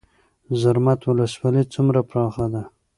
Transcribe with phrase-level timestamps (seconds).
[0.61, 2.63] زرمت ولسوالۍ څومره پراخه ده؟